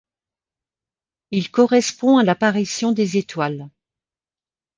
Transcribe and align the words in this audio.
Il 1.29 1.51
correspond 1.51 2.17
à 2.17 2.23
l'apparition 2.23 2.91
des 2.91 3.17
étoiles. 3.17 3.69